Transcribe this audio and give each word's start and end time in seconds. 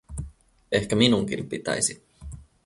Ehkä 0.71 0.95
minunkin 0.95 1.47
pitäisi. 1.49 2.03